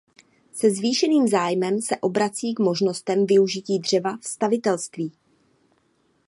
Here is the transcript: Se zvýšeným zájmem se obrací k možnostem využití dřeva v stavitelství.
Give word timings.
Se 0.51 0.71
zvýšeným 0.71 1.27
zájmem 1.27 1.81
se 1.81 1.97
obrací 1.97 2.53
k 2.53 2.59
možnostem 2.59 3.25
využití 3.25 3.79
dřeva 3.79 4.17
v 4.17 4.25
stavitelství. 4.27 5.11